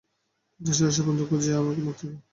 একটা 0.59 0.73
সাহসী 0.73 1.01
বন্ধু 1.03 1.23
খুঁজে 1.29 1.51
আমাকে 1.53 1.81
মুক্তি 1.81 2.05
দাও। 2.07 2.19